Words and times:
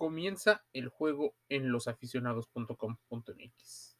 comienza 0.00 0.64
el 0.72 0.88
juego 0.88 1.34
en 1.50 1.70
losaficionados.com.mx. 1.70 3.96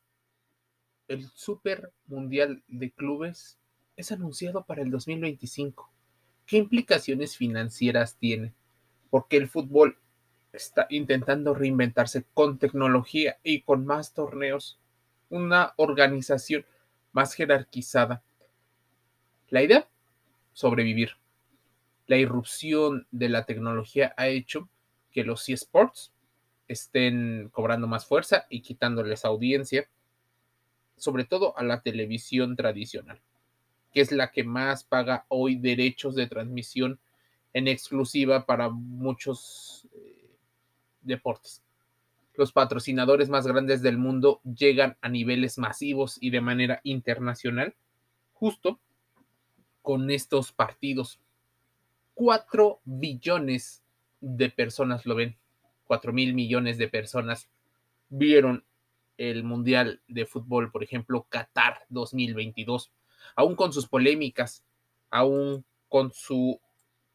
El 1.09 1.29
Super 1.35 1.93
Mundial 2.07 2.63
de 2.69 2.91
Clubes 2.91 3.59
es 3.97 4.11
anunciado 4.11 4.65
para 4.65 4.81
el 4.81 4.91
2025. 4.91 5.93
¿Qué 6.47 6.57
implicaciones 6.57 7.37
financieras 7.37 8.17
tiene? 8.17 8.55
Porque 9.11 9.37
el 9.37 9.47
fútbol 9.47 9.99
está 10.55 10.87
intentando 10.89 11.53
reinventarse 11.53 12.25
con 12.33 12.59
tecnología 12.59 13.37
y 13.43 13.61
con 13.61 13.85
más 13.85 14.15
torneos, 14.15 14.81
una 15.29 15.75
organización 15.77 16.65
más 17.13 17.35
jerarquizada. 17.35 18.23
La 19.51 19.63
idea, 19.63 19.87
sobrevivir. 20.55 21.19
La 22.07 22.17
irrupción 22.17 23.07
de 23.11 23.29
la 23.29 23.45
tecnología 23.45 24.15
ha 24.17 24.29
hecho 24.29 24.71
que 25.13 25.25
los 25.25 25.49
eSports 25.49 26.13
estén 26.69 27.49
cobrando 27.53 27.87
más 27.87 28.07
fuerza 28.07 28.47
y 28.49 28.61
quitándoles 28.63 29.25
audiencia, 29.25 29.89
sobre 30.97 31.25
todo 31.25 31.57
a 31.59 31.65
la 31.65 31.83
televisión 31.83 32.57
tradicional, 32.57 33.21
que 33.93 34.01
es 34.01 34.13
la 34.13 34.31
que 34.31 34.45
más 34.45 34.85
paga 34.85 35.25
hoy 35.29 35.57
derechos 35.57 36.15
de 36.15 36.27
transmisión 36.27 37.01
en 37.53 37.67
exclusiva 37.67 38.47
para 38.47 38.69
muchos 38.69 39.89
eh, 39.93 40.31
deportes. 41.03 41.63
Los 42.35 42.53
patrocinadores 42.53 43.29
más 43.29 43.47
grandes 43.47 43.83
del 43.83 43.99
mundo 43.99 44.41
llegan 44.45 44.97
a 45.01 45.09
niveles 45.09 45.59
masivos 45.59 46.19
y 46.21 46.31
de 46.31 46.41
manera 46.41 46.81
internacional 46.85 47.75
justo 48.33 48.79
con 49.83 50.11
estos 50.11 50.53
partidos. 50.53 51.19
4 52.15 52.81
billones 52.85 53.80
de 54.21 54.51
personas 54.51 55.07
lo 55.07 55.15
ven. 55.15 55.37
4 55.85 56.13
mil 56.13 56.35
millones 56.35 56.79
de 56.79 56.89
personas 56.89 57.49
vieron 58.09 58.65
el 59.19 59.45
Mundial 59.45 60.01
de 60.09 60.25
Fútbol, 60.25 60.71
por 60.71 60.83
ejemplo, 60.83 61.27
Qatar 61.29 61.85
2022, 61.89 62.91
aún 63.37 63.55
con 63.55 63.73
sus 63.73 63.87
polémicas, 63.87 64.65
aún 65.11 65.65
con 65.89 66.13
su 66.13 66.61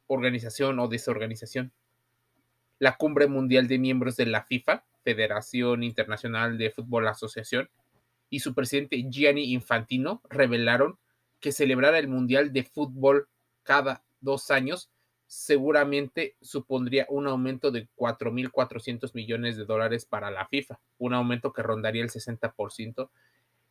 organización 0.08 0.80
o 0.80 0.88
desorganización. 0.88 1.72
La 2.78 2.97
cumbre 2.97 3.28
mundial 3.28 3.67
de 3.67 3.80
miembros 3.80 4.17
de 4.17 4.25
la 4.25 4.44
FIFA, 4.44 4.84
Federación 5.03 5.84
Internacional 5.84 6.58
de 6.58 6.72
Fútbol 6.72 7.08
Asociación, 7.08 7.69
y 8.30 8.40
su 8.40 8.53
presidente 8.53 9.03
Gianni 9.09 9.53
Infantino 9.53 10.22
revelaron 10.30 10.97
que 11.40 11.52
celebrar 11.52 11.95
el 11.95 12.08
Mundial 12.08 12.52
de 12.52 12.64
Fútbol 12.64 13.28
cada 13.64 14.03
dos 14.19 14.52
años 14.52 14.90
seguramente 15.36 16.38
supondría 16.39 17.05
un 17.09 17.28
aumento 17.28 17.69
de 17.69 17.89
4.400 17.97 19.14
millones 19.14 19.58
de 19.58 19.66
dólares 19.66 20.05
para 20.05 20.31
la 20.31 20.47
FIFA, 20.47 20.80
un 20.97 21.14
aumento 21.14 21.52
que 21.52 21.61
rondaría 21.61 22.03
el 22.03 22.09
60% 22.09 23.09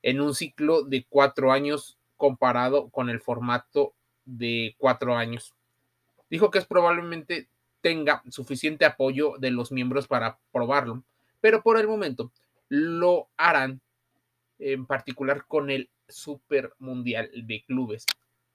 en 0.02 0.20
un 0.20 0.34
ciclo 0.34 0.82
de 0.82 1.06
cuatro 1.08 1.52
años 1.52 1.96
comparado 2.18 2.90
con 2.90 3.08
el 3.08 3.18
formato 3.18 3.94
de 4.26 4.74
cuatro 4.76 5.16
años. 5.16 5.54
Dijo 6.28 6.50
que 6.50 6.58
es 6.58 6.66
probablemente 6.66 7.48
tenga 7.80 8.22
suficiente 8.28 8.84
apoyo 8.84 9.36
de 9.38 9.50
los 9.50 9.72
miembros 9.72 10.06
para 10.06 10.38
probarlo, 10.52 11.02
pero 11.40 11.62
por 11.62 11.80
el 11.80 11.88
momento 11.88 12.30
lo 12.68 13.28
harán 13.38 13.80
en 14.58 14.84
particular 14.84 15.46
con 15.46 15.70
el 15.70 15.88
Super 16.08 16.74
Mundial 16.78 17.30
de 17.34 17.64
Clubes. 17.64 18.04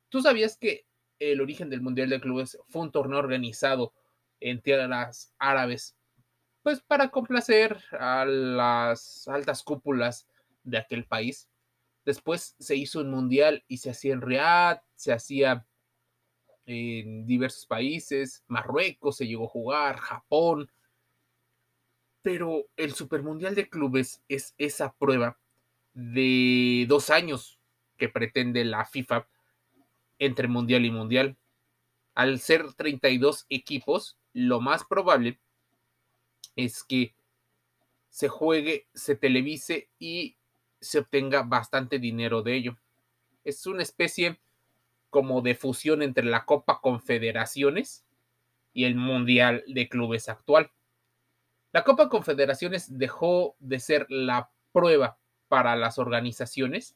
¿Tú 0.09 0.21
sabías 0.21 0.57
que 0.57 0.85
el 1.19 1.41
origen 1.41 1.69
del 1.69 1.81
Mundial 1.81 2.09
de 2.09 2.21
Clubes 2.21 2.57
fue 2.69 2.81
un 2.81 2.91
torneo 2.91 3.19
organizado 3.19 3.93
en 4.39 4.61
tierras 4.61 5.33
árabes, 5.37 5.95
pues 6.63 6.81
para 6.81 7.09
complacer 7.09 7.77
a 7.91 8.25
las 8.25 9.27
altas 9.27 9.63
cúpulas 9.63 10.27
de 10.63 10.77
aquel 10.77 11.05
país. 11.05 11.49
Después 12.05 12.55
se 12.59 12.75
hizo 12.75 13.01
un 13.01 13.11
mundial 13.11 13.63
y 13.67 13.77
se 13.77 13.91
hacía 13.91 14.13
en 14.13 14.21
Riyadh, 14.21 14.81
se 14.95 15.13
hacía 15.13 15.65
en 16.65 17.25
diversos 17.25 17.65
países, 17.65 18.43
Marruecos 18.47 19.17
se 19.17 19.27
llegó 19.27 19.45
a 19.45 19.49
jugar, 19.49 19.97
Japón. 19.97 20.71
Pero 22.21 22.65
el 22.75 22.93
Supermundial 22.93 23.55
de 23.55 23.69
Clubes 23.69 24.23
es 24.27 24.53
esa 24.57 24.93
prueba 24.93 25.39
de 25.93 26.85
dos 26.87 27.09
años 27.09 27.59
que 27.97 28.09
pretende 28.09 28.63
la 28.65 28.85
FIFA 28.85 29.27
entre 30.19 30.47
mundial 30.47 30.85
y 30.85 30.91
mundial. 30.91 31.37
Al 32.13 32.39
ser 32.39 32.73
32 32.73 33.45
equipos, 33.49 34.17
lo 34.33 34.61
más 34.61 34.83
probable 34.83 35.39
es 36.55 36.83
que 36.83 37.15
se 38.09 38.27
juegue, 38.27 38.87
se 38.93 39.15
televise 39.15 39.89
y 39.97 40.37
se 40.79 40.99
obtenga 40.99 41.43
bastante 41.43 41.99
dinero 41.99 42.41
de 42.41 42.55
ello. 42.55 42.77
Es 43.43 43.65
una 43.65 43.83
especie 43.83 44.39
como 45.09 45.41
de 45.41 45.55
fusión 45.55 46.01
entre 46.01 46.25
la 46.25 46.45
Copa 46.45 46.81
Confederaciones 46.81 48.05
y 48.73 48.85
el 48.85 48.95
Mundial 48.95 49.63
de 49.67 49.89
Clubes 49.89 50.29
actual. 50.29 50.71
La 51.71 51.83
Copa 51.83 52.09
Confederaciones 52.09 52.97
dejó 52.97 53.55
de 53.59 53.79
ser 53.79 54.05
la 54.09 54.51
prueba 54.71 55.17
para 55.47 55.75
las 55.75 55.97
organizaciones 55.97 56.95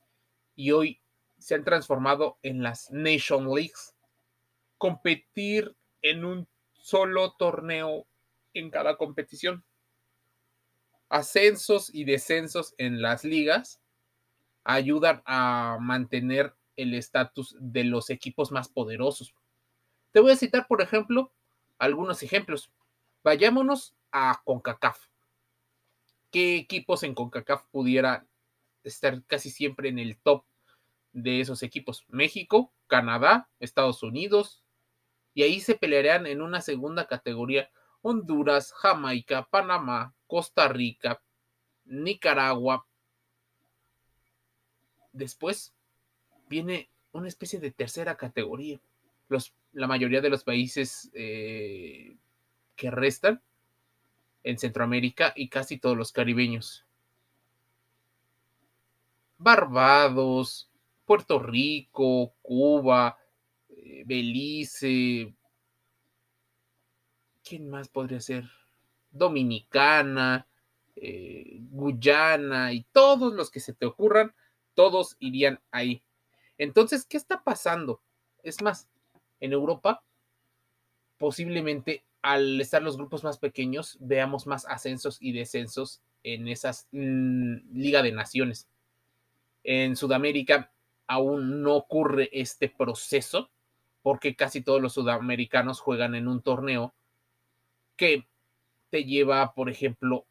y 0.55 0.71
hoy 0.71 0.99
se 1.43 1.55
han 1.55 1.65
transformado 1.65 2.37
en 2.41 2.63
las 2.63 2.89
Nation 2.91 3.53
Leagues. 3.53 3.93
Competir 4.77 5.75
en 6.01 6.23
un 6.23 6.47
solo 6.71 7.33
torneo 7.33 8.07
en 8.53 8.69
cada 8.69 8.95
competición. 8.95 9.65
Ascensos 11.09 11.93
y 11.93 12.05
descensos 12.05 12.73
en 12.77 13.01
las 13.01 13.25
ligas 13.25 13.81
ayudan 14.63 15.21
a 15.25 15.77
mantener 15.81 16.55
el 16.77 16.93
estatus 16.93 17.57
de 17.59 17.83
los 17.83 18.09
equipos 18.09 18.51
más 18.51 18.69
poderosos. 18.69 19.35
Te 20.11 20.21
voy 20.21 20.31
a 20.31 20.37
citar, 20.37 20.65
por 20.67 20.81
ejemplo, 20.81 21.33
algunos 21.77 22.23
ejemplos. 22.23 22.71
Vayámonos 23.21 23.95
a 24.13 24.41
CONCACAF. 24.45 25.07
¿Qué 26.31 26.55
equipos 26.55 27.03
en 27.03 27.13
CONCACAF 27.13 27.65
pudieran 27.65 28.27
estar 28.83 29.21
casi 29.25 29.49
siempre 29.49 29.89
en 29.89 29.99
el 29.99 30.17
top 30.17 30.45
de 31.13 31.39
esos 31.39 31.63
equipos. 31.63 32.05
México, 32.09 32.73
Canadá, 32.87 33.49
Estados 33.59 34.03
Unidos, 34.03 34.63
y 35.33 35.43
ahí 35.43 35.59
se 35.59 35.75
pelearían 35.75 36.27
en 36.27 36.41
una 36.41 36.61
segunda 36.61 37.07
categoría 37.07 37.69
Honduras, 38.01 38.73
Jamaica, 38.73 39.47
Panamá, 39.49 40.13
Costa 40.27 40.67
Rica, 40.67 41.21
Nicaragua. 41.85 42.85
Después 45.13 45.73
viene 46.49 46.89
una 47.13 47.27
especie 47.27 47.59
de 47.59 47.71
tercera 47.71 48.17
categoría. 48.17 48.79
Los, 49.29 49.53
la 49.71 49.87
mayoría 49.87 50.21
de 50.21 50.29
los 50.29 50.43
países 50.43 51.09
eh, 51.13 52.17
que 52.75 52.91
restan 52.91 53.41
en 54.43 54.59
Centroamérica 54.59 55.31
y 55.35 55.47
casi 55.47 55.77
todos 55.77 55.97
los 55.97 56.11
caribeños. 56.11 56.85
Barbados, 59.37 60.69
Puerto 61.05 61.39
Rico, 61.39 62.33
Cuba, 62.41 63.17
eh, 63.69 64.03
Belice, 64.05 65.33
¿quién 67.43 67.69
más 67.69 67.89
podría 67.89 68.19
ser? 68.19 68.49
Dominicana, 69.11 70.47
eh, 70.95 71.59
Guyana 71.69 72.73
y 72.73 72.83
todos 72.91 73.33
los 73.33 73.51
que 73.51 73.59
se 73.59 73.73
te 73.73 73.85
ocurran, 73.85 74.33
todos 74.73 75.17
irían 75.19 75.59
ahí. 75.71 76.03
Entonces, 76.57 77.05
¿qué 77.05 77.17
está 77.17 77.43
pasando? 77.43 78.01
Es 78.43 78.61
más, 78.61 78.87
en 79.39 79.53
Europa, 79.53 80.03
posiblemente 81.17 82.03
al 82.21 82.59
estar 82.61 82.81
los 82.81 82.97
grupos 82.97 83.23
más 83.23 83.37
pequeños, 83.37 83.97
veamos 83.99 84.47
más 84.47 84.65
ascensos 84.65 85.17
y 85.19 85.33
descensos 85.33 86.01
en 86.23 86.47
esas 86.47 86.87
mm, 86.91 87.57
Liga 87.73 88.01
de 88.01 88.13
Naciones. 88.13 88.69
En 89.63 89.95
Sudamérica 89.95 90.72
aún 91.07 91.61
no 91.61 91.75
ocurre 91.75 92.29
este 92.31 92.69
proceso 92.69 93.49
porque 94.01 94.35
casi 94.35 94.61
todos 94.61 94.81
los 94.81 94.93
sudamericanos 94.93 95.79
juegan 95.79 96.15
en 96.15 96.27
un 96.27 96.41
torneo 96.41 96.93
que 97.95 98.27
te 98.89 99.05
lleva, 99.05 99.53
por 99.53 99.69
ejemplo, 99.69 100.25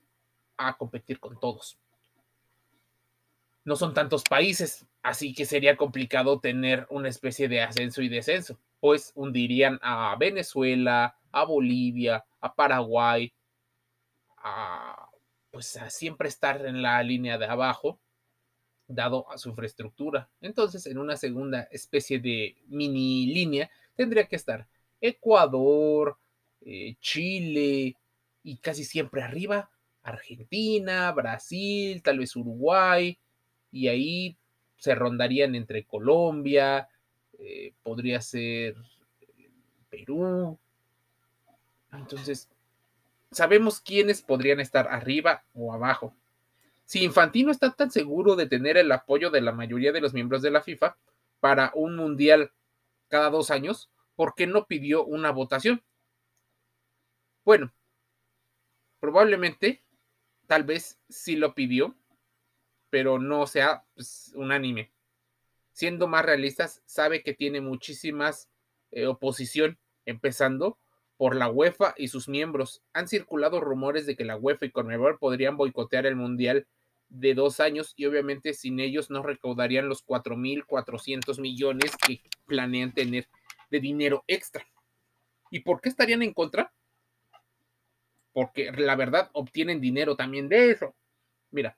a 0.56 0.76
competir 0.76 1.18
con 1.18 1.40
todos. 1.40 1.78
No 3.64 3.76
son 3.76 3.94
tantos 3.94 4.24
países, 4.24 4.86
así 5.02 5.34
que 5.34 5.46
sería 5.46 5.76
complicado 5.76 6.40
tener 6.40 6.86
una 6.90 7.08
especie 7.08 7.48
de 7.48 7.62
ascenso 7.62 8.02
y 8.02 8.08
descenso, 8.08 8.58
pues 8.80 9.12
hundirían 9.14 9.78
a 9.82 10.14
Venezuela, 10.18 11.16
a 11.30 11.44
Bolivia, 11.44 12.24
a 12.40 12.54
Paraguay, 12.54 13.32
a 14.36 15.08
pues 15.52 15.76
a 15.76 15.90
siempre 15.90 16.28
estar 16.28 16.64
en 16.64 16.82
la 16.82 17.02
línea 17.02 17.36
de 17.38 17.44
abajo 17.44 18.00
dado 18.94 19.30
a 19.30 19.38
su 19.38 19.50
infraestructura. 19.50 20.28
Entonces, 20.40 20.86
en 20.86 20.98
una 20.98 21.16
segunda 21.16 21.62
especie 21.70 22.18
de 22.18 22.56
mini 22.68 23.26
línea, 23.26 23.70
tendría 23.94 24.26
que 24.26 24.36
estar 24.36 24.66
Ecuador, 25.00 26.16
eh, 26.60 26.96
Chile, 27.00 27.96
y 28.44 28.56
casi 28.56 28.84
siempre 28.84 29.22
arriba 29.22 29.70
Argentina, 30.02 31.12
Brasil, 31.12 32.02
tal 32.02 32.18
vez 32.18 32.34
Uruguay, 32.34 33.18
y 33.70 33.88
ahí 33.88 34.36
se 34.76 34.94
rondarían 34.94 35.54
entre 35.54 35.84
Colombia, 35.84 36.88
eh, 37.38 37.72
podría 37.82 38.20
ser 38.20 38.76
Perú. 39.88 40.58
Entonces, 41.92 42.48
sabemos 43.30 43.80
quiénes 43.80 44.22
podrían 44.22 44.60
estar 44.60 44.88
arriba 44.88 45.44
o 45.54 45.72
abajo. 45.72 46.14
Si 46.92 47.02
Infantino 47.02 47.50
está 47.50 47.70
tan 47.70 47.90
seguro 47.90 48.36
de 48.36 48.44
tener 48.44 48.76
el 48.76 48.92
apoyo 48.92 49.30
de 49.30 49.40
la 49.40 49.52
mayoría 49.52 49.92
de 49.92 50.02
los 50.02 50.12
miembros 50.12 50.42
de 50.42 50.50
la 50.50 50.60
FIFA 50.60 50.98
para 51.40 51.72
un 51.74 51.96
mundial 51.96 52.52
cada 53.08 53.30
dos 53.30 53.50
años, 53.50 53.90
¿por 54.14 54.34
qué 54.34 54.46
no 54.46 54.66
pidió 54.66 55.02
una 55.02 55.30
votación? 55.30 55.82
Bueno, 57.46 57.72
probablemente, 59.00 59.82
tal 60.46 60.64
vez 60.64 61.00
sí 61.08 61.34
lo 61.34 61.54
pidió, 61.54 61.96
pero 62.90 63.18
no 63.18 63.46
sea 63.46 63.86
pues, 63.94 64.30
unánime. 64.34 64.92
Siendo 65.72 66.08
más 66.08 66.26
realistas, 66.26 66.82
sabe 66.84 67.22
que 67.22 67.32
tiene 67.32 67.62
muchísimas 67.62 68.50
eh, 68.90 69.06
oposición, 69.06 69.78
empezando 70.04 70.78
por 71.16 71.36
la 71.36 71.48
UEFA 71.48 71.94
y 71.96 72.08
sus 72.08 72.28
miembros. 72.28 72.82
Han 72.92 73.08
circulado 73.08 73.60
rumores 73.60 74.04
de 74.04 74.14
que 74.14 74.26
la 74.26 74.36
UEFA 74.36 74.66
y 74.66 74.72
Conmebol 74.72 75.18
podrían 75.18 75.56
boicotear 75.56 76.04
el 76.04 76.16
Mundial 76.16 76.66
de 77.12 77.34
dos 77.34 77.60
años 77.60 77.92
y 77.96 78.06
obviamente 78.06 78.54
sin 78.54 78.80
ellos 78.80 79.10
no 79.10 79.22
recaudarían 79.22 79.88
los 79.88 80.04
4.400 80.04 81.38
millones 81.40 81.94
que 81.96 82.22
planean 82.46 82.92
tener 82.94 83.28
de 83.70 83.80
dinero 83.80 84.24
extra. 84.26 84.66
¿Y 85.50 85.60
por 85.60 85.82
qué 85.82 85.90
estarían 85.90 86.22
en 86.22 86.32
contra? 86.32 86.72
Porque 88.32 88.72
la 88.72 88.96
verdad 88.96 89.30
obtienen 89.34 89.80
dinero 89.80 90.16
también 90.16 90.48
de 90.48 90.70
eso. 90.70 90.94
Mira, 91.50 91.76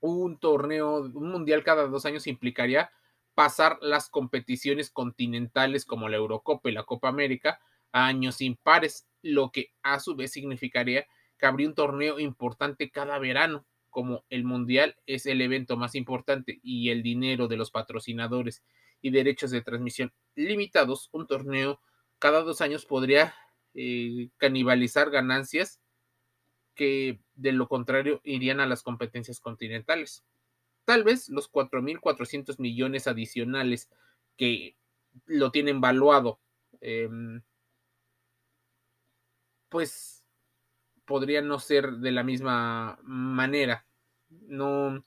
un 0.00 0.38
torneo, 0.38 1.02
un 1.02 1.30
mundial 1.30 1.62
cada 1.62 1.86
dos 1.86 2.04
años 2.04 2.26
implicaría 2.26 2.90
pasar 3.34 3.78
las 3.80 4.10
competiciones 4.10 4.90
continentales 4.90 5.84
como 5.84 6.08
la 6.08 6.16
Eurocopa 6.16 6.68
y 6.68 6.72
la 6.72 6.82
Copa 6.82 7.08
América 7.08 7.60
a 7.92 8.06
años 8.06 8.40
impares, 8.40 9.06
lo 9.22 9.52
que 9.52 9.72
a 9.82 10.00
su 10.00 10.16
vez 10.16 10.32
significaría 10.32 11.06
que 11.38 11.46
habría 11.46 11.68
un 11.68 11.76
torneo 11.76 12.18
importante 12.18 12.90
cada 12.90 13.16
verano, 13.20 13.64
como 13.98 14.24
el 14.30 14.44
mundial 14.44 14.94
es 15.06 15.26
el 15.26 15.40
evento 15.40 15.76
más 15.76 15.96
importante 15.96 16.60
y 16.62 16.90
el 16.90 17.02
dinero 17.02 17.48
de 17.48 17.56
los 17.56 17.72
patrocinadores 17.72 18.62
y 19.02 19.10
derechos 19.10 19.50
de 19.50 19.60
transmisión 19.60 20.12
limitados, 20.36 21.08
un 21.10 21.26
torneo 21.26 21.80
cada 22.20 22.42
dos 22.42 22.60
años 22.60 22.86
podría 22.86 23.34
eh, 23.74 24.28
canibalizar 24.36 25.10
ganancias 25.10 25.80
que 26.76 27.18
de 27.34 27.50
lo 27.50 27.66
contrario 27.66 28.20
irían 28.22 28.60
a 28.60 28.66
las 28.66 28.84
competencias 28.84 29.40
continentales. 29.40 30.22
Tal 30.84 31.02
vez 31.02 31.28
los 31.28 31.50
4.400 31.50 32.60
millones 32.60 33.08
adicionales 33.08 33.90
que 34.36 34.76
lo 35.26 35.50
tienen 35.50 35.80
valuado, 35.80 36.38
em, 36.80 37.42
pues 39.68 40.22
podrían 41.04 41.48
no 41.48 41.58
ser 41.58 41.94
de 41.94 42.12
la 42.12 42.22
misma 42.22 43.00
manera. 43.02 43.87
No, 44.30 45.04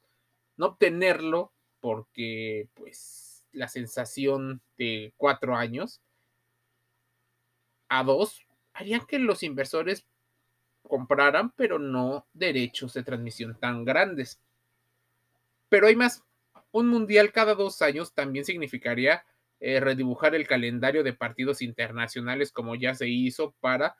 no 0.57 0.65
obtenerlo 0.65 1.53
porque 1.79 2.69
pues 2.73 3.45
la 3.51 3.67
sensación 3.67 4.61
de 4.77 5.13
cuatro 5.17 5.55
años 5.55 6.01
a 7.89 8.03
dos 8.03 8.45
harían 8.73 9.05
que 9.05 9.19
los 9.19 9.43
inversores 9.43 10.05
compraran, 10.83 11.51
pero 11.51 11.77
no 11.79 12.25
derechos 12.33 12.93
de 12.93 13.03
transmisión 13.03 13.57
tan 13.59 13.83
grandes. 13.83 14.39
Pero 15.69 15.87
hay 15.87 15.95
más. 15.95 16.23
Un 16.71 16.87
mundial 16.87 17.31
cada 17.31 17.53
dos 17.53 17.81
años 17.81 18.13
también 18.13 18.45
significaría 18.45 19.25
eh, 19.59 19.79
redibujar 19.79 20.35
el 20.35 20.47
calendario 20.47 21.03
de 21.03 21.13
partidos 21.13 21.61
internacionales 21.61 22.51
como 22.51 22.75
ya 22.75 22.95
se 22.95 23.09
hizo 23.09 23.53
para 23.59 23.95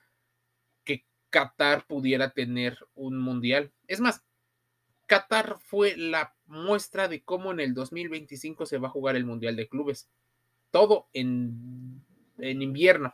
que 0.85 1.06
Qatar 1.29 1.85
pudiera 1.85 2.31
tener 2.31 2.77
un 2.95 3.19
mundial. 3.19 3.71
Es 3.88 4.00
más, 4.00 4.23
Qatar 5.11 5.57
fue 5.59 5.97
la 5.97 6.33
muestra 6.45 7.09
de 7.09 7.21
cómo 7.21 7.51
en 7.51 7.59
el 7.59 7.73
2025 7.73 8.65
se 8.65 8.77
va 8.77 8.87
a 8.87 8.91
jugar 8.91 9.17
el 9.17 9.25
Mundial 9.25 9.57
de 9.57 9.67
Clubes. 9.67 10.09
Todo 10.71 11.09
en, 11.11 12.01
en 12.37 12.61
invierno. 12.61 13.13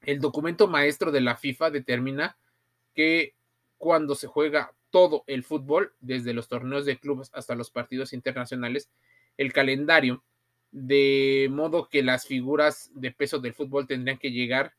El 0.00 0.18
documento 0.18 0.66
maestro 0.66 1.12
de 1.12 1.20
la 1.20 1.36
FIFA 1.36 1.72
determina 1.72 2.38
que 2.94 3.34
cuando 3.76 4.14
se 4.14 4.28
juega 4.28 4.72
todo 4.88 5.24
el 5.26 5.44
fútbol, 5.44 5.92
desde 6.00 6.32
los 6.32 6.48
torneos 6.48 6.86
de 6.86 6.98
clubes 6.98 7.30
hasta 7.34 7.54
los 7.54 7.70
partidos 7.70 8.14
internacionales, 8.14 8.88
el 9.36 9.52
calendario, 9.52 10.24
de 10.70 11.48
modo 11.50 11.90
que 11.90 12.02
las 12.02 12.26
figuras 12.26 12.90
de 12.94 13.10
peso 13.10 13.40
del 13.40 13.52
fútbol 13.52 13.86
tendrían 13.86 14.16
que 14.16 14.30
llegar 14.30 14.72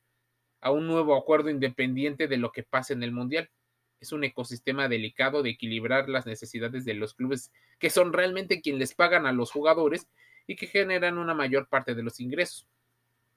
a 0.60 0.72
un 0.72 0.88
nuevo 0.88 1.16
acuerdo 1.16 1.52
independiente 1.52 2.28
de 2.28 2.38
lo 2.38 2.52
que 2.52 2.64
pase 2.64 2.94
en 2.94 3.04
el 3.04 3.12
Mundial. 3.12 3.52
Es 4.00 4.12
un 4.12 4.24
ecosistema 4.24 4.88
delicado 4.88 5.44
de 5.44 5.50
equilibrar 5.50 6.10
las 6.10 6.26
necesidades 6.26 6.86
de 6.86 6.94
los 6.94 7.14
clubes, 7.14 7.52
que 7.80 7.90
son 7.90 8.14
realmente 8.14 8.62
quienes 8.62 8.80
les 8.80 8.94
pagan 8.94 9.26
a 9.26 9.34
los 9.34 9.52
jugadores 9.52 10.08
y 10.48 10.56
que 10.56 10.68
generan 10.68 11.18
una 11.18 11.34
mayor 11.34 11.68
parte 11.68 11.96
de 11.96 12.04
los 12.04 12.20
ingresos. 12.20 12.66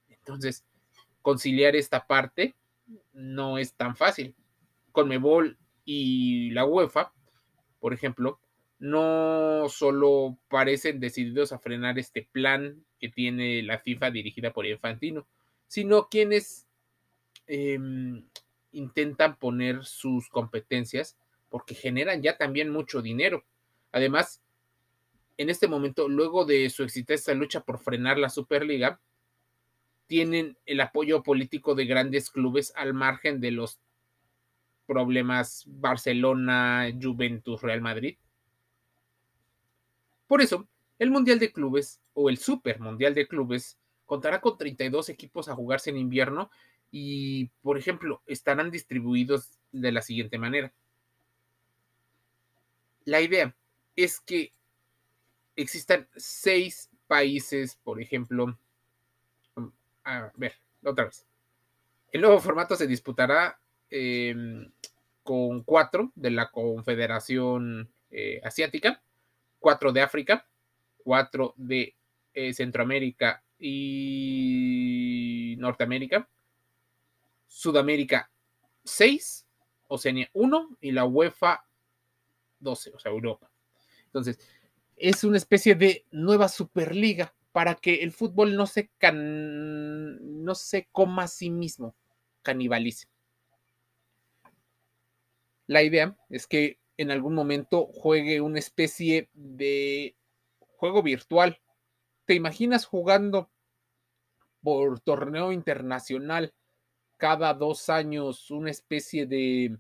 Entonces, 0.09 0.65
conciliar 1.21 1.77
esta 1.77 2.07
parte 2.07 2.55
no 3.13 3.59
es 3.59 3.75
tan 3.75 3.97
fácil. 3.97 4.35
Conmebol 4.93 5.59
y 5.85 6.51
la 6.51 6.65
UEFA, 6.65 7.13
por 7.81 7.93
ejemplo, 7.93 8.41
no 8.79 9.69
solo 9.69 10.39
parecen 10.49 11.01
decididos 11.01 11.53
a 11.53 11.59
frenar 11.59 11.99
este 11.99 12.29
plan 12.31 12.85
que 12.99 13.09
tiene 13.09 13.63
la 13.63 13.79
FIFA 13.79 14.11
dirigida 14.11 14.53
por 14.53 14.67
Infantino, 14.67 15.27
sino 15.69 16.09
quienes 16.09 16.67
em, 17.47 18.25
intentan 18.73 19.37
poner 19.37 19.85
sus 19.85 20.29
competencias 20.29 21.17
porque 21.49 21.75
generan 21.75 22.23
ya 22.23 22.37
también 22.37 22.71
mucho 22.71 23.03
dinero. 23.03 23.45
Además, 23.93 24.43
en 25.37 25.51
este 25.51 25.69
momento, 25.69 26.09
luego 26.09 26.45
de 26.45 26.69
su 26.71 26.83
exitosa 26.83 27.35
lucha 27.35 27.61
por 27.61 27.79
frenar 27.79 28.19
la 28.19 28.31
Superliga, 28.31 29.01
tienen 30.07 30.57
el 30.67 30.81
apoyo 30.81 31.23
político 31.23 31.75
de 31.75 31.87
grandes 31.87 32.31
clubes 32.31 32.73
al 32.77 32.95
margen 32.95 33.41
de 33.41 33.51
los 33.51 33.79
problemas 34.87 35.65
Barcelona, 35.67 36.91
Juventus, 37.01 37.63
Real 37.63 37.81
Madrid. 37.81 38.17
Por 40.27 40.43
eso, 40.43 40.67
el 40.99 41.11
Mundial 41.11 41.39
de 41.39 41.53
Clubes 41.53 42.01
o 42.15 42.29
el 42.29 42.39
Super 42.39 42.81
Mundial 42.81 43.15
de 43.15 43.27
Clubes 43.27 43.79
contará 44.07 44.41
con 44.41 44.59
32 44.59 45.09
equipos 45.09 45.49
a 45.49 45.55
jugarse 45.55 45.91
en 45.91 45.97
invierno 45.97 46.51
y, 46.93 47.47
por 47.63 47.79
ejemplo, 47.79 48.23
estarán 48.27 48.71
distribuidos 48.71 49.59
de 49.73 49.91
la 49.91 50.03
siguiente 50.03 50.39
manera. 50.39 50.73
La 53.05 53.23
idea 53.23 53.57
es 53.97 54.21
que 54.21 54.53
existan 55.57 56.07
seis 56.15 56.91
países, 57.09 57.77
por 57.83 58.01
ejemplo, 58.01 58.59
a 60.05 60.31
ver, 60.37 60.55
otra 60.85 61.07
vez. 61.07 61.27
El 62.13 62.21
nuevo 62.21 62.39
formato 62.41 62.77
se 62.77 62.87
disputará 62.87 63.59
em, 63.89 64.71
con 65.23 65.63
cuatro 65.63 66.13
de 66.15 66.31
la 66.31 66.51
Confederación 66.51 67.91
eh, 68.11 68.41
Asiática, 68.45 69.03
cuatro 69.59 69.93
de 69.93 70.03
África, 70.03 70.47
cuatro 70.99 71.55
de 71.57 71.95
eh, 72.35 72.53
Centroamérica 72.53 73.43
y 73.59 75.57
Norteamérica, 75.59 76.29
Sudamérica 77.53 78.31
6, 78.83 79.47
Oceanía 79.89 80.31
1 80.33 80.79
y 80.81 80.91
la 80.91 81.05
UEFA 81.05 81.63
12, 82.59 82.93
o 82.95 82.99
sea, 82.99 83.13
Europa. 83.13 83.53
Entonces, 84.07 84.39
es 84.97 85.23
una 85.23 85.37
especie 85.37 85.75
de 85.75 86.07
nueva 86.11 86.49
Superliga 86.49 87.35
para 87.53 87.75
que 87.75 87.97
el 87.97 88.11
fútbol 88.11 88.57
no 88.57 88.67
se, 88.67 88.91
no 89.13 90.55
se 90.55 90.89
coma 90.91 91.25
a 91.25 91.29
sí 91.29 91.51
mismo, 91.51 91.95
canibalice. 92.41 93.07
La 95.67 95.83
idea 95.83 96.17
es 96.31 96.47
que 96.47 96.81
en 96.97 97.11
algún 97.11 97.35
momento 97.35 97.87
juegue 97.87 98.41
una 98.41 98.61
especie 98.61 99.29
de 99.35 100.17
juego 100.59 101.03
virtual. 101.03 101.61
¿Te 102.25 102.33
imaginas 102.33 102.87
jugando 102.87 103.51
por 104.63 105.01
torneo 105.01 105.53
internacional 105.53 106.55
cada 107.23 107.55
dos 107.55 107.89
años 107.89 108.51
una 108.51 108.73
especie 108.73 109.27
de 109.27 109.79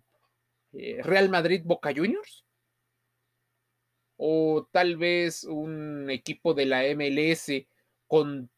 eh, 0.74 1.02
Real 1.02 1.28
Madrid 1.28 1.62
Boca 1.64 1.92
Juniors? 1.92 2.44
O 4.16 4.68
tal 4.70 4.96
vez 4.96 5.42
un 5.42 6.08
equipo 6.08 6.54
de 6.54 6.66
la 6.66 6.84
MLS 6.94 7.66
con 8.06 8.48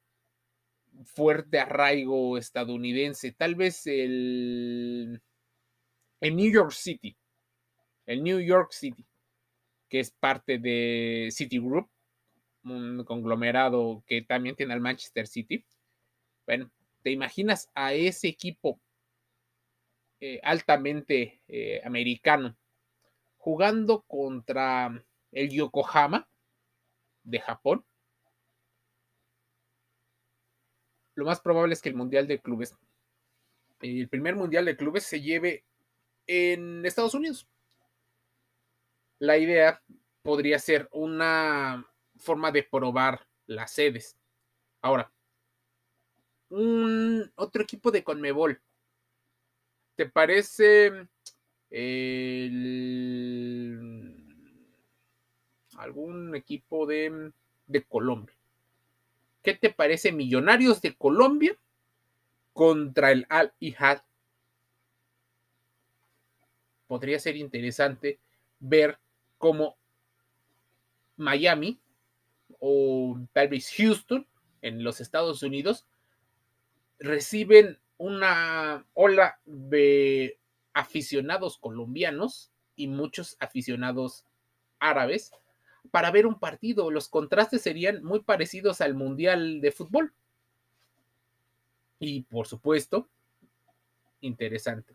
fuerte 1.06 1.60
arraigo 1.60 2.36
estadounidense. 2.36 3.32
Tal 3.32 3.54
vez 3.54 3.86
el 3.86 5.22
en 6.20 6.36
New 6.36 6.52
York 6.52 6.72
City. 6.72 7.16
El 8.04 8.22
New 8.22 8.38
York 8.38 8.72
City, 8.72 9.06
que 9.88 10.00
es 10.00 10.10
parte 10.10 10.58
de 10.58 11.30
Citigroup, 11.32 11.88
un 12.64 13.02
conglomerado 13.04 14.04
que 14.06 14.20
también 14.20 14.56
tiene 14.56 14.74
al 14.74 14.82
Manchester 14.82 15.26
City. 15.26 15.64
Bueno, 16.44 16.70
¿te 17.04 17.11
imaginas 17.11 17.70
a 17.75 17.92
ese 17.92 18.28
equipo 18.28 18.80
eh, 20.20 20.40
altamente 20.42 21.42
eh, 21.46 21.82
americano 21.84 22.56
jugando 23.37 24.02
contra 24.08 25.04
el 25.30 25.50
Yokohama 25.50 26.26
de 27.23 27.40
Japón? 27.40 27.84
Lo 31.14 31.26
más 31.26 31.40
probable 31.40 31.75
es 31.75 31.82
que 31.82 31.90
el 31.90 31.94
Mundial 31.94 32.26
de 32.26 32.40
Clubes, 32.40 32.75
el 33.82 34.08
primer 34.08 34.34
Mundial 34.34 34.64
de 34.64 34.76
Clubes 34.76 35.04
se 35.04 35.20
lleve 35.20 35.62
en 36.26 36.87
Estados 36.87 37.14
Unidos. 37.14 37.46
La 39.18 39.37
idea 39.37 39.82
podría 40.23 40.58
ser 40.58 40.88
una 40.90 41.87
forma 42.16 42.50
de 42.50 42.62
probar 42.62 43.26
las 43.46 43.73
sedes. 43.73 44.16
Ahora, 44.80 45.13
un 46.54 47.32
otro 47.34 47.62
equipo 47.62 47.90
de 47.90 48.04
Conmebol. 48.04 48.61
¿Te 49.96 50.06
parece 50.06 51.08
algún 55.76 56.34
equipo 56.37 56.87
de, 56.87 57.32
de 57.66 57.82
Colombia? 57.84 58.37
¿Qué 59.42 59.54
te 59.54 59.70
parece 59.70 60.12
Millonarios 60.12 60.80
de 60.80 60.94
Colombia 60.94 61.56
contra 62.52 63.11
el 63.11 63.26
Al 63.28 63.52
Ihad? 63.58 64.02
Podría 66.87 67.18
ser 67.18 67.37
interesante 67.37 68.20
ver 68.61 68.99
cómo 69.38 69.76
Miami 71.16 71.80
o 72.61 73.18
tal 73.32 73.49
vez 73.49 73.73
Houston 73.76 74.26
en 74.62 74.84
los 74.84 75.00
Estados 75.00 75.42
Unidos 75.42 75.87
reciben 77.04 77.78
una 77.99 78.87
ola 78.94 79.38
de 79.44 80.38
aficionados 80.73 81.58
colombianos 81.58 82.50
y 82.76 82.88
muchos 82.88 83.37
aficionados 83.38 84.25
árabes 84.80 85.32
para 85.90 86.11
ver 86.11 86.26
un 86.26 86.38
partido. 86.38 86.90
Los 86.90 87.08
contrastes 87.08 87.62
serían 87.62 88.02
muy 88.02 88.20
parecidos 88.20 88.80
al 88.80 88.94
Mundial 88.94 89.61
de 89.61 89.70
Fútbol. 89.70 90.12
Y 92.00 92.23
por 92.23 92.46
supuesto, 92.46 93.08
interesante. 94.20 94.94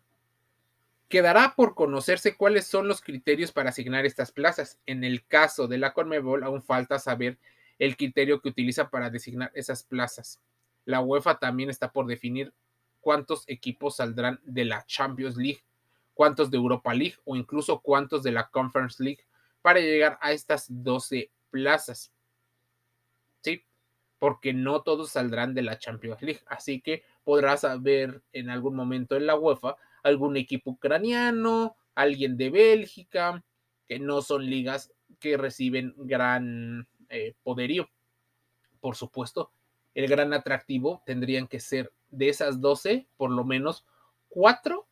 Quedará 1.08 1.56
por 1.56 1.74
conocerse 1.74 2.36
cuáles 2.36 2.68
son 2.68 2.88
los 2.88 3.02
criterios 3.02 3.52
para 3.52 3.70
asignar 3.70 4.06
estas 4.06 4.32
plazas. 4.32 4.80
En 4.86 5.04
el 5.04 5.26
caso 5.26 5.68
de 5.68 5.78
la 5.78 5.94
Conmebol, 5.94 6.44
aún 6.44 6.62
falta 6.62 7.00
saber 7.00 7.38
el 7.80 7.96
criterio 7.96 8.42
que 8.42 8.50
utiliza 8.50 8.90
para 8.90 9.10
designar 9.10 9.52
esas 9.56 9.84
plazas. 9.84 10.40
La 10.90 11.02
UEFA 11.02 11.38
también 11.38 11.70
está 11.70 11.92
por 11.92 12.08
definir 12.08 12.52
cuántos 13.00 13.44
equipos 13.46 13.98
saldrán 13.98 14.40
de 14.44 14.66
la 14.66 14.84
Champions 14.88 15.38
League, 15.38 15.64
cuántos 16.16 16.50
de 16.50 16.58
Europa 16.58 16.96
League 16.96 17.14
o 17.26 17.36
incluso 17.36 17.80
cuántos 17.80 18.24
de 18.24 18.32
la 18.32 18.50
Conference 18.50 19.04
League 19.04 19.24
para 19.62 19.82
llegar 19.82 20.18
a 20.20 20.32
estas 20.32 20.66
12 20.68 21.30
plazas. 21.52 22.12
Sí, 23.44 23.64
porque 24.18 24.52
no 24.52 24.82
todos 24.82 25.12
saldrán 25.12 25.54
de 25.54 25.62
la 25.62 25.78
Champions 25.78 26.24
League. 26.24 26.42
Así 26.48 26.82
que 26.82 27.04
podrás 27.24 27.68
ver 27.84 28.24
en 28.34 28.50
algún 28.50 28.76
momento 28.76 29.16
en 29.16 29.28
la 29.28 29.36
UEFA 29.36 29.76
algún 30.02 30.38
equipo 30.38 30.72
ucraniano, 30.72 31.78
alguien 31.94 32.36
de 32.36 32.50
Bélgica, 32.50 33.46
que 33.86 34.00
no 34.00 34.24
son 34.24 34.44
ligas 34.50 34.92
que 35.20 35.38
reciben 35.38 35.94
gran 35.98 36.88
eh, 37.10 37.36
poderío. 37.44 37.88
Por 38.80 38.96
supuesto, 38.96 39.52
el 39.96 40.08
gran 40.08 40.34
atractivo 40.34 41.04
tendrían 41.06 41.48
que 41.48 41.60
ser 41.60 41.92
de 42.10 42.30
esas 42.30 42.62
12, 42.62 43.08
por 43.18 43.32
lo 43.32 43.44
menos 43.44 43.86
cuatro 44.28 44.88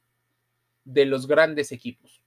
de 0.83 1.05
los 1.05 1.27
grandes 1.27 1.71
equipos. 1.71 2.21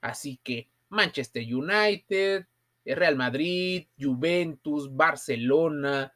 Así 0.00 0.38
que 0.42 0.68
Manchester 0.88 1.42
United, 1.42 2.46
Real 2.84 3.16
Madrid, 3.16 3.86
Juventus, 3.98 4.94
Barcelona, 4.94 6.12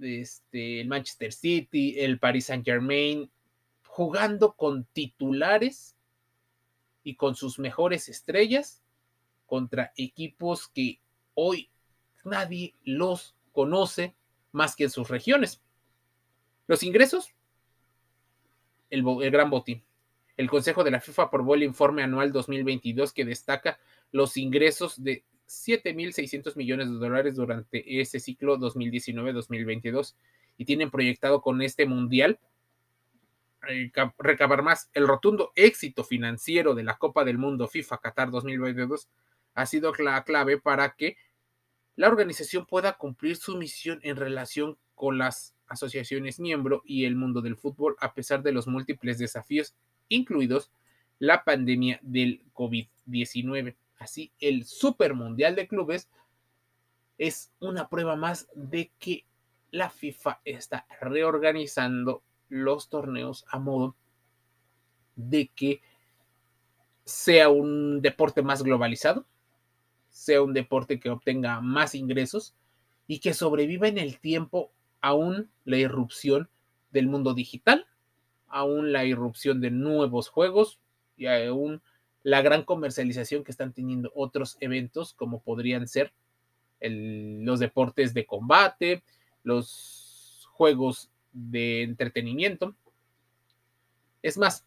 este, 0.00 0.80
el 0.80 0.88
Manchester 0.88 1.32
City, 1.32 1.94
el 1.98 2.18
Paris 2.18 2.46
Saint 2.46 2.64
Germain, 2.64 3.30
jugando 3.86 4.54
con 4.54 4.84
titulares 4.86 5.96
y 7.04 7.14
con 7.14 7.36
sus 7.36 7.58
mejores 7.58 8.08
estrellas 8.08 8.82
contra 9.46 9.92
equipos 9.96 10.68
que 10.68 11.00
hoy 11.34 11.70
nadie 12.24 12.74
los 12.82 13.36
conoce 13.52 14.16
más 14.54 14.76
que 14.76 14.84
en 14.84 14.90
sus 14.90 15.08
regiones. 15.08 15.60
Los 16.66 16.82
ingresos, 16.82 17.34
el, 18.88 19.02
gran 19.30 19.50
botín. 19.50 19.84
El 20.36 20.48
Consejo 20.48 20.84
de 20.84 20.90
la 20.90 21.00
FIFA 21.00 21.24
aprobó 21.24 21.54
el 21.54 21.64
informe 21.64 22.02
anual 22.02 22.32
2022 22.32 23.12
que 23.12 23.24
destaca 23.24 23.78
los 24.12 24.36
ingresos 24.36 25.02
de 25.02 25.24
7.600 25.46 26.56
millones 26.56 26.88
de 26.88 26.96
dólares 26.96 27.34
durante 27.34 28.00
ese 28.00 28.18
ciclo 28.20 28.56
2019-2022 28.58 30.14
y 30.56 30.64
tienen 30.64 30.90
proyectado 30.90 31.42
con 31.42 31.60
este 31.60 31.84
mundial 31.84 32.38
recabar 34.18 34.62
más. 34.62 34.90
El 34.92 35.06
rotundo 35.06 35.52
éxito 35.56 36.04
financiero 36.04 36.74
de 36.74 36.84
la 36.84 36.96
Copa 36.96 37.24
del 37.24 37.38
Mundo 37.38 37.66
FIFA 37.66 37.98
Qatar 37.98 38.30
2022 38.30 39.08
ha 39.54 39.66
sido 39.66 39.92
la 39.94 40.22
clave 40.24 40.60
para 40.60 40.94
que 40.94 41.16
la 41.96 42.08
organización 42.08 42.66
pueda 42.66 42.94
cumplir 42.94 43.36
su 43.36 43.56
misión 43.56 44.00
en 44.02 44.16
relación 44.16 44.78
con 44.94 45.18
las 45.18 45.54
asociaciones 45.66 46.40
miembro 46.40 46.82
y 46.84 47.04
el 47.04 47.16
mundo 47.16 47.40
del 47.40 47.56
fútbol 47.56 47.96
a 48.00 48.14
pesar 48.14 48.42
de 48.42 48.52
los 48.52 48.66
múltiples 48.66 49.18
desafíos, 49.18 49.74
incluidos 50.08 50.70
la 51.18 51.44
pandemia 51.44 52.00
del 52.02 52.42
COVID-19. 52.52 53.76
Así, 53.98 54.32
el 54.40 54.64
Super 54.64 55.14
Mundial 55.14 55.54
de 55.54 55.68
Clubes 55.68 56.08
es 57.18 57.52
una 57.60 57.88
prueba 57.88 58.16
más 58.16 58.48
de 58.54 58.90
que 58.98 59.24
la 59.70 59.90
FIFA 59.90 60.40
está 60.44 60.86
reorganizando 61.00 62.22
los 62.48 62.88
torneos 62.88 63.44
a 63.48 63.58
modo 63.58 63.96
de 65.16 65.48
que 65.48 65.80
sea 67.04 67.48
un 67.48 68.00
deporte 68.00 68.42
más 68.42 68.62
globalizado, 68.62 69.26
sea 70.14 70.42
un 70.42 70.54
deporte 70.54 71.00
que 71.00 71.10
obtenga 71.10 71.60
más 71.60 71.96
ingresos 71.96 72.54
y 73.08 73.18
que 73.18 73.34
sobreviva 73.34 73.88
en 73.88 73.98
el 73.98 74.20
tiempo 74.20 74.70
aún 75.00 75.50
la 75.64 75.76
irrupción 75.76 76.48
del 76.92 77.08
mundo 77.08 77.34
digital, 77.34 77.88
aún 78.46 78.92
la 78.92 79.04
irrupción 79.04 79.60
de 79.60 79.72
nuevos 79.72 80.28
juegos 80.28 80.78
y 81.16 81.26
aún 81.26 81.82
la 82.22 82.42
gran 82.42 82.62
comercialización 82.62 83.42
que 83.42 83.50
están 83.50 83.72
teniendo 83.72 84.12
otros 84.14 84.56
eventos 84.60 85.14
como 85.14 85.42
podrían 85.42 85.88
ser 85.88 86.12
los 86.80 87.58
deportes 87.58 88.14
de 88.14 88.24
combate, 88.24 89.02
los 89.42 90.48
juegos 90.52 91.10
de 91.32 91.82
entretenimiento. 91.82 92.76
Es 94.22 94.38
más, 94.38 94.64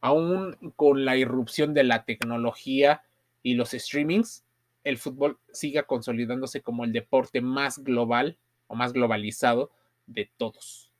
aún 0.00 0.56
con 0.74 1.04
la 1.04 1.16
irrupción 1.16 1.74
de 1.74 1.84
la 1.84 2.04
tecnología 2.04 3.04
y 3.42 3.54
los 3.54 3.70
streamings, 3.70 4.44
el 4.84 4.98
fútbol 4.98 5.38
siga 5.52 5.84
consolidándose 5.84 6.60
como 6.60 6.84
el 6.84 6.92
deporte 6.92 7.40
más 7.40 7.78
global 7.78 8.36
o 8.66 8.74
más 8.74 8.92
globalizado 8.92 9.70
de 10.06 10.30
todos. 10.36 10.90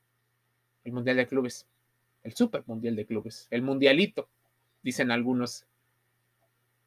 El 0.84 0.92
Mundial 0.92 1.16
de 1.16 1.26
Clubes, 1.26 1.66
el 2.22 2.34
Super 2.34 2.62
Mundial 2.66 2.96
de 2.96 3.06
Clubes, 3.06 3.48
el 3.50 3.62
Mundialito, 3.62 4.28
dicen 4.82 5.10
algunos. 5.10 5.64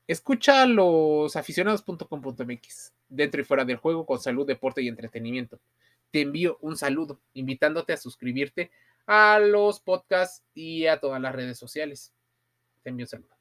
Escucha 0.08 0.66
los 0.66 1.36
aficionados.com.mx, 1.36 2.94
dentro 3.10 3.42
y 3.42 3.44
fuera 3.44 3.66
del 3.66 3.78
juego, 3.78 4.06
con 4.06 4.20
salud, 4.20 4.46
deporte 4.46 4.82
y 4.82 4.88
entretenimiento 4.88 5.60
te 6.16 6.22
envío 6.22 6.58
un 6.62 6.78
saludo, 6.78 7.20
invitándote 7.34 7.92
a 7.92 7.98
suscribirte 7.98 8.72
a 9.06 9.38
los 9.38 9.82
podcasts 9.82 10.46
y 10.54 10.86
a 10.86 10.98
todas 11.02 11.22
las 11.22 11.36
redes 11.36 11.60
sociales. 11.60 12.14
Te 12.84 12.90
envío 12.90 13.04
un 13.04 13.10
saludo. 13.10 13.35